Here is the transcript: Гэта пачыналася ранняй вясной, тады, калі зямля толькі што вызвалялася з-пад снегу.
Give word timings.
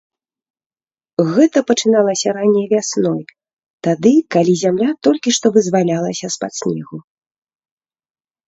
Гэта 1.33 1.57
пачыналася 1.71 2.33
ранняй 2.37 2.65
вясной, 2.73 3.19
тады, 3.89 4.13
калі 4.37 4.53
зямля 4.63 4.89
толькі 5.09 5.29
што 5.39 5.47
вызвалялася 5.59 6.25
з-пад 6.37 6.51
снегу. 6.63 6.97